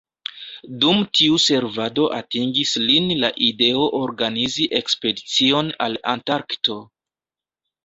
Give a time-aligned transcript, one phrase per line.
[0.83, 6.83] Dum tiu servado atingis lin la ideo organizi ekspedicion al Antarkto.